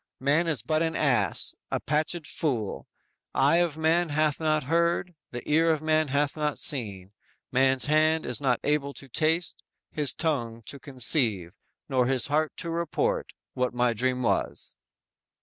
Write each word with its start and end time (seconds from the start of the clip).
Man 0.19 0.47
is 0.47 0.63
but 0.63 0.81
an 0.81 0.95
ass, 0.95 1.53
a 1.69 1.79
patched 1.79 2.25
fool. 2.25 2.87
Eye 3.35 3.57
of 3.57 3.77
man 3.77 4.09
hath 4.09 4.39
not 4.39 4.63
heard, 4.63 5.13
the 5.29 5.47
ear 5.47 5.69
of 5.69 5.83
man 5.83 6.07
hath 6.07 6.35
not 6.35 6.57
seen, 6.57 7.11
man's 7.51 7.85
hand 7.85 8.25
is 8.25 8.41
not 8.41 8.59
able 8.63 8.95
to 8.95 9.07
taste, 9.07 9.61
his 9.91 10.15
tongue 10.15 10.63
to 10.65 10.79
conceive, 10.79 11.51
nor 11.87 12.07
his 12.07 12.25
heart 12.25 12.57
to 12.57 12.71
report, 12.71 13.27
what 13.53 13.75
my 13.75 13.93
dream 13.93 14.23
was!" 14.23 14.75